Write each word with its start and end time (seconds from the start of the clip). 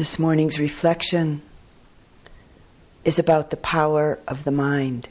This 0.00 0.18
morning's 0.18 0.58
reflection 0.58 1.42
is 3.04 3.18
about 3.18 3.50
the 3.50 3.58
power 3.58 4.18
of 4.26 4.44
the 4.44 4.50
mind. 4.50 5.10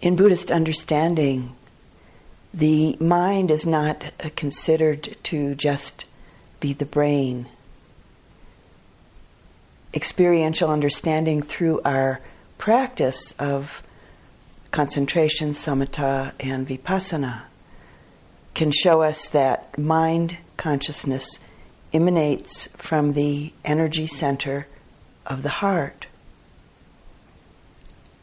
In 0.00 0.16
Buddhist 0.16 0.50
understanding, 0.50 1.56
the 2.54 2.96
mind 2.98 3.50
is 3.50 3.66
not 3.66 4.12
considered 4.34 5.18
to 5.24 5.54
just 5.54 6.06
be 6.58 6.72
the 6.72 6.86
brain. 6.86 7.48
Experiential 9.92 10.70
understanding 10.70 11.42
through 11.42 11.82
our 11.84 12.22
practice 12.56 13.32
of 13.38 13.82
concentration, 14.70 15.50
samatha, 15.50 16.32
and 16.40 16.66
vipassana 16.66 17.42
can 18.58 18.72
show 18.72 19.02
us 19.02 19.28
that 19.28 19.78
mind 19.78 20.36
consciousness 20.56 21.38
emanates 21.92 22.66
from 22.76 23.12
the 23.12 23.52
energy 23.64 24.04
center 24.04 24.66
of 25.24 25.44
the 25.44 25.48
heart. 25.48 26.08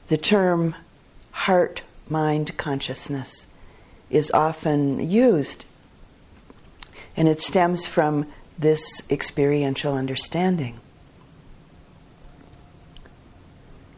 The 0.08 0.17
term 0.17 0.75
heart 1.31 1.84
mind 2.09 2.58
consciousness 2.58 3.48
is 4.09 4.30
often 4.31 5.09
used, 5.09 5.63
and 7.16 7.30
it 7.30 7.39
stems 7.39 7.88
from 7.88 8.25
this 8.59 9.03
experiential 9.09 9.94
understanding. 9.94 10.81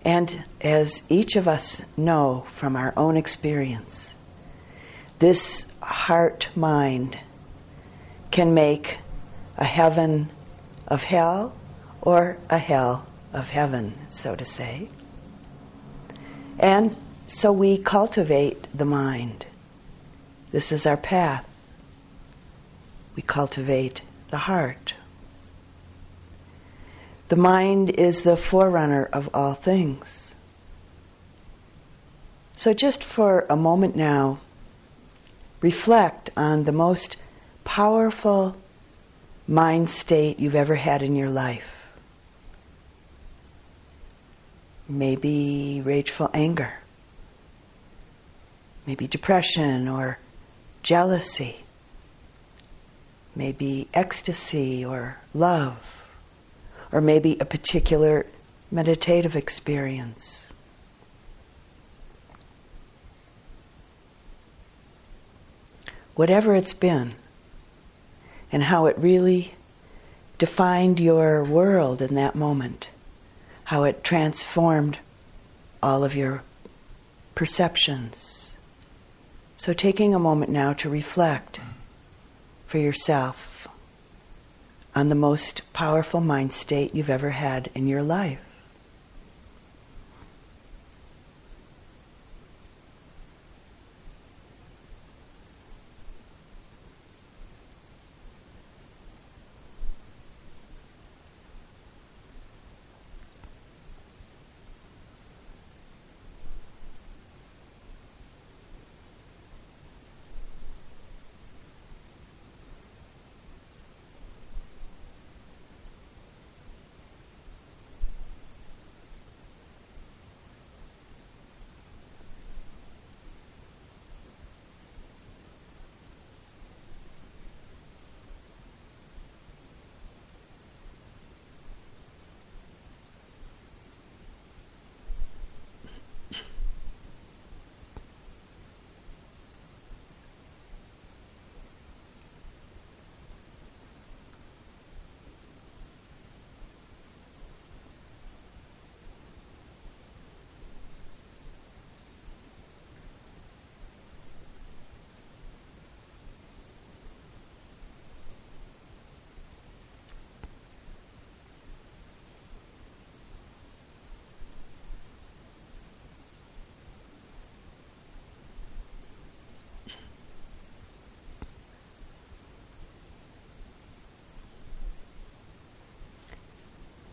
And 0.06 0.44
as 0.62 1.02
each 1.10 1.36
of 1.36 1.48
us 1.48 1.82
know 1.98 2.46
from 2.54 2.76
our 2.76 2.94
own 2.96 3.18
experience, 3.18 4.14
this 5.20 5.66
heart 5.82 6.50
mind 6.56 7.18
can 8.32 8.54
make 8.54 8.98
a 9.58 9.64
heaven 9.64 10.30
of 10.88 11.04
hell 11.04 11.56
or 12.02 12.38
a 12.50 12.58
hell 12.58 13.08
of 13.34 13.50
heaven, 13.50 13.94
so 14.10 14.36
to 14.36 14.46
say. 14.46 14.90
And 16.60 16.96
so 17.28 17.52
we 17.52 17.78
cultivate 17.78 18.68
the 18.74 18.86
mind. 18.86 19.46
This 20.52 20.72
is 20.72 20.86
our 20.86 20.98
path. 20.98 21.48
We 23.16 23.22
cultivate 23.22 24.02
the 24.30 24.38
heart. 24.38 24.94
The 27.30 27.36
mind 27.36 27.90
is 27.92 28.22
the 28.22 28.38
forerunner 28.38 29.06
of 29.12 29.30
all 29.34 29.54
things. 29.54 30.36
So, 32.56 32.74
just 32.74 33.04
for 33.04 33.46
a 33.50 33.56
moment 33.56 33.96
now, 33.96 34.40
reflect 35.62 36.30
on 36.38 36.64
the 36.64 36.72
most 36.72 37.18
powerful 37.64 38.56
mind 39.48 39.90
state 39.90 40.40
you've 40.40 40.56
ever 40.56 40.76
had 40.76 41.02
in 41.02 41.16
your 41.16 41.30
life. 41.30 41.74
Maybe 44.90 45.82
rageful 45.84 46.30
anger, 46.34 46.74
maybe 48.86 49.08
depression 49.08 49.88
or 49.88 50.20
jealousy, 50.82 51.58
maybe 53.36 53.90
ecstasy 53.94 54.86
or 54.86 55.18
love, 55.34 55.78
or 56.92 57.02
maybe 57.02 57.38
a 57.40 57.46
particular 57.46 58.26
meditative 58.72 59.36
experience. 59.36 60.47
Whatever 66.18 66.56
it's 66.56 66.74
been, 66.74 67.14
and 68.52 68.64
how 68.64 68.88
it 68.88 68.98
really 68.98 69.54
defined 70.40 71.00
your 71.00 71.44
world 71.44 72.02
in 72.02 72.16
that 72.16 72.36
moment, 72.36 72.90
how 73.66 73.84
it 73.84 74.04
transformed 74.04 74.98
all 75.82 76.04
of 76.04 76.16
your 76.16 76.44
perceptions. 77.36 78.58
So, 79.58 79.74
taking 79.74 80.14
a 80.14 80.20
moment 80.20 80.52
now 80.52 80.74
to 80.74 80.90
reflect 80.90 81.60
for 82.66 82.80
yourself 82.80 83.68
on 84.96 85.10
the 85.10 85.16
most 85.16 85.62
powerful 85.72 86.20
mind 86.20 86.52
state 86.52 86.96
you've 86.96 87.10
ever 87.12 87.30
had 87.30 87.70
in 87.76 87.88
your 87.88 88.02
life. 88.02 88.47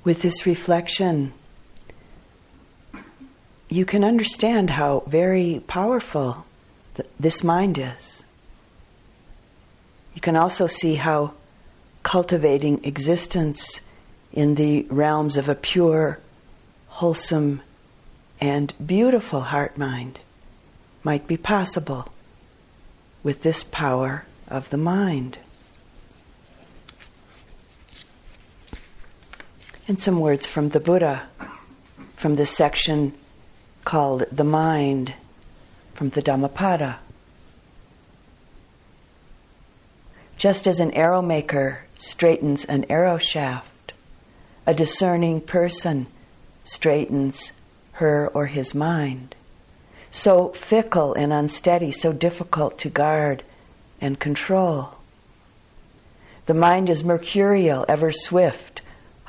With 0.05 0.23
this 0.23 0.47
reflection, 0.47 1.33
you 3.69 3.85
can 3.85 4.05
understand 4.05 4.71
how 4.71 5.01
very 5.07 5.63
powerful 5.67 6.45
th- 6.95 7.09
this 7.19 7.43
mind 7.43 7.79
is. 7.79 8.23
You 10.15 10.21
can 10.21 10.37
also 10.37 10.67
see 10.67 10.95
how 10.95 11.33
cultivating 12.03 12.85
existence 12.85 13.81
in 14.33 14.55
the 14.57 14.87
realms 14.91 15.37
of 15.37 15.49
a 15.49 15.55
pure, 15.55 16.21
wholesome, 16.89 17.63
and 18.41 18.75
beautiful 18.85 19.41
heart 19.41 19.79
mind 19.79 20.21
might 21.03 21.27
be 21.27 21.37
possible 21.37 22.09
with 23.23 23.43
this 23.43 23.65
power 23.65 24.25
of 24.49 24.69
the 24.71 24.77
mind. 24.77 25.39
And 29.87 30.01
some 30.01 30.19
words 30.19 30.47
from 30.47 30.71
the 30.71 30.81
Buddha, 30.81 31.29
from 32.17 32.37
this 32.37 32.51
section 32.51 33.13
called 33.85 34.25
The 34.33 34.45
Mind, 34.45 35.13
from 35.93 36.09
the 36.09 36.23
Dhammapada. 36.23 37.01
Just 40.39 40.67
as 40.67 40.81
an 40.81 40.91
arrow 40.93 41.21
maker 41.21 41.85
straightens 41.97 42.65
an 42.65 42.87
arrow 42.89 43.19
shaft, 43.19 43.93
a 44.67 44.73
discerning 44.73 45.43
person 45.43 46.07
straightens 46.65 47.53
her 47.93 48.29
or 48.29 48.47
his 48.47 48.75
mind. 48.75 49.35
So 50.11 50.49
fickle 50.51 51.13
and 51.13 51.31
unsteady, 51.31 51.93
so 51.93 52.13
difficult 52.13 52.79
to 52.79 52.89
guard 52.89 53.43
and 54.01 54.19
control. 54.19 54.95
The 56.47 56.55
mind 56.55 56.89
is 56.89 57.05
mercurial, 57.05 57.85
ever 57.89 58.13
swift, 58.13 58.74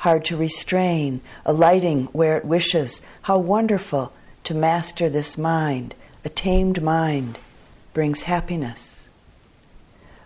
hard 0.06 0.24
to 0.24 0.36
restrain, 0.36 1.20
alighting 1.44 2.04
where 2.12 2.36
it 2.36 2.44
wishes. 2.44 3.02
How 3.22 3.38
wonderful 3.38 4.12
to 4.44 4.54
master 4.54 5.10
this 5.10 5.36
mind. 5.36 5.96
A 6.24 6.28
tamed 6.28 6.80
mind 6.80 7.40
brings 7.92 8.22
happiness. 8.22 9.08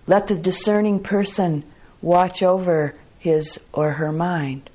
Let 0.06 0.26
the 0.26 0.36
discerning 0.36 1.02
person 1.02 1.64
watch 2.02 2.42
over 2.42 2.94
his 3.18 3.58
or 3.72 3.92
her 3.92 4.12
mind. 4.12 4.68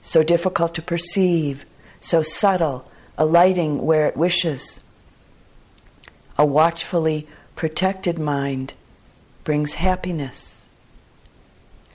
So 0.00 0.24
difficult 0.24 0.74
to 0.74 0.82
perceive, 0.82 1.64
so 2.00 2.20
subtle, 2.22 2.90
alighting 3.16 3.86
where 3.86 4.08
it 4.08 4.16
wishes. 4.16 4.80
A 6.36 6.44
watchfully 6.44 7.28
protected 7.54 8.18
mind 8.18 8.74
brings 9.44 9.74
happiness. 9.74 10.66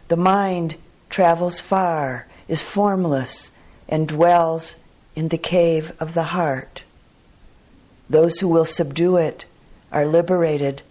The 0.08 0.16
mind 0.16 0.78
travels 1.14 1.60
far, 1.60 2.26
is 2.48 2.64
formless, 2.64 3.52
and 3.88 4.08
dwells 4.08 4.78
in 5.16 5.28
the 5.28 5.38
cave 5.38 5.92
of 6.00 6.16
the 6.16 6.24
heart. 6.24 6.82
Those 8.10 8.40
who 8.40 8.48
will 8.48 8.66
subdue 8.66 9.18
it 9.18 9.46
are 9.92 10.08
liberated 10.08 10.82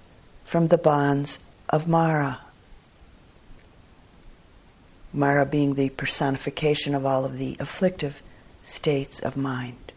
from 0.44 0.68
the 0.68 0.78
bonds 0.78 1.40
of 1.68 1.88
Mara. 1.88 2.40
Mara 5.12 5.44
being 5.44 5.74
the 5.74 5.88
personification 5.88 6.94
of 6.94 7.04
all 7.04 7.24
of 7.24 7.36
the 7.36 7.56
afflictive 7.58 8.22
states 8.62 9.18
of 9.18 9.36
mind. 9.36 9.91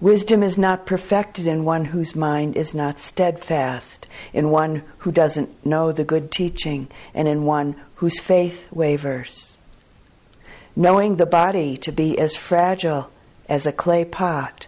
Wisdom 0.00 0.42
is 0.42 0.56
not 0.56 0.86
perfected 0.86 1.46
in 1.46 1.62
one 1.64 1.84
whose 1.86 2.16
mind 2.16 2.56
is 2.56 2.74
not 2.74 2.98
steadfast, 2.98 4.06
in 4.32 4.48
one 4.48 4.82
who 4.98 5.12
doesn't 5.12 5.66
know 5.66 5.92
the 5.92 6.04
good 6.04 6.30
teaching, 6.30 6.88
and 7.12 7.28
in 7.28 7.44
one 7.44 7.76
whose 7.96 8.18
faith 8.18 8.66
wavers. 8.72 9.58
Knowing 10.74 11.16
the 11.16 11.26
body 11.26 11.76
to 11.76 11.92
be 11.92 12.18
as 12.18 12.34
fragile 12.34 13.10
as 13.46 13.66
a 13.66 13.72
clay 13.72 14.02
pot, 14.02 14.66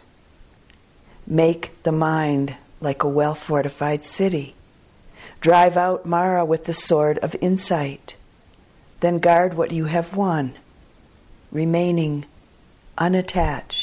make 1.26 1.82
the 1.82 1.92
mind 1.92 2.54
like 2.82 3.02
a 3.02 3.08
well 3.08 3.34
fortified 3.34 4.02
city. 4.02 4.54
Drive 5.40 5.78
out 5.78 6.04
Mara 6.04 6.44
with 6.44 6.64
the 6.64 6.74
sword 6.74 7.16
of 7.18 7.34
insight. 7.40 8.16
Then 9.00 9.18
guard 9.18 9.54
what 9.54 9.72
you 9.72 9.86
have 9.86 10.14
won, 10.14 10.52
remaining 11.50 12.26
unattached. 12.98 13.81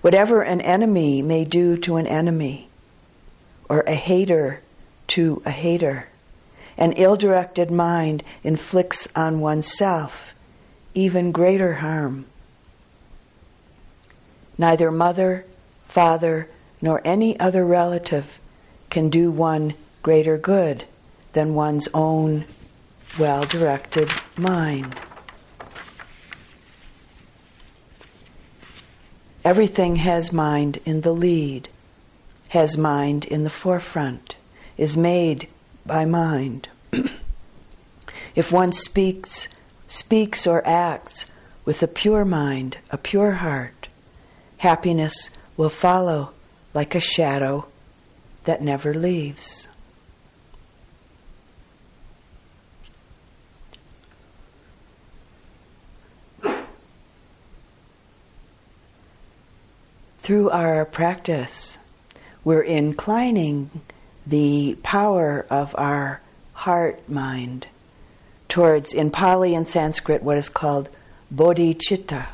Whatever 0.00 0.42
an 0.42 0.60
enemy 0.60 1.22
may 1.22 1.44
do 1.44 1.76
to 1.78 1.96
an 1.96 2.06
enemy, 2.06 2.68
or 3.68 3.80
a 3.86 3.94
hater 3.94 4.62
to 5.08 5.42
a 5.44 5.50
hater, 5.50 6.08
an 6.76 6.92
ill 6.92 7.16
directed 7.16 7.70
mind 7.70 8.22
inflicts 8.42 9.08
on 9.16 9.40
oneself 9.40 10.34
even 10.96 11.30
greater 11.30 11.74
harm. 11.74 12.24
Neither 14.56 14.90
mother, 14.90 15.44
father, 15.86 16.48
nor 16.80 17.02
any 17.04 17.38
other 17.38 17.64
relative 17.64 18.40
can 18.88 19.10
do 19.10 19.30
one 19.30 19.74
greater 20.02 20.38
good 20.38 20.84
than 21.34 21.54
one's 21.54 21.88
own 21.92 22.46
well 23.18 23.44
directed 23.44 24.10
mind. 24.36 25.02
Everything 29.46 29.94
has 29.94 30.32
mind 30.32 30.80
in 30.84 31.02
the 31.02 31.12
lead, 31.12 31.68
has 32.48 32.76
mind 32.76 33.24
in 33.24 33.44
the 33.44 33.48
forefront, 33.48 34.34
is 34.76 34.96
made 34.96 35.46
by 35.86 36.04
mind. 36.04 36.68
if 38.34 38.50
one 38.50 38.72
speaks, 38.72 39.46
speaks 39.86 40.48
or 40.48 40.66
acts 40.66 41.26
with 41.64 41.80
a 41.80 41.86
pure 41.86 42.24
mind, 42.24 42.78
a 42.90 42.98
pure 42.98 43.34
heart, 43.34 43.86
happiness 44.58 45.30
will 45.56 45.70
follow 45.70 46.32
like 46.74 46.96
a 46.96 47.00
shadow 47.00 47.66
that 48.46 48.60
never 48.60 48.92
leaves. 48.92 49.68
Through 60.26 60.50
our 60.50 60.84
practice, 60.84 61.78
we're 62.42 62.60
inclining 62.60 63.70
the 64.26 64.76
power 64.82 65.46
of 65.48 65.72
our 65.78 66.20
heart 66.52 67.08
mind 67.08 67.68
towards, 68.48 68.92
in 68.92 69.08
Pali 69.08 69.54
and 69.54 69.68
Sanskrit, 69.68 70.24
what 70.24 70.36
is 70.36 70.48
called 70.48 70.88
bodhicitta. 71.32 72.26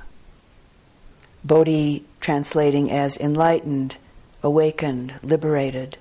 Bodhi 1.45 2.07
translating 2.19 2.91
as 2.91 3.19
enlightened, 3.19 3.99
awakened, 4.43 5.13
liberated, 5.23 5.99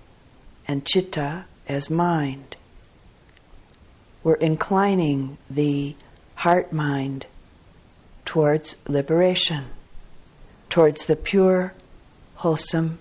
and 0.70 0.86
chitta 0.86 1.44
as 1.68 1.90
mind. 1.90 2.56
We're 4.24 4.36
inclining 4.36 5.38
the 5.50 5.98
heart 6.36 6.72
mind 6.72 7.26
towards 8.24 8.78
liberation, 8.88 9.66
towards 10.70 11.08
the 11.08 11.18
pure 11.18 11.74
wholesome, 12.42 12.98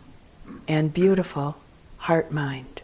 and 0.69 0.93
beautiful 0.93 1.57
heart 1.97 2.31
mind. 2.31 2.80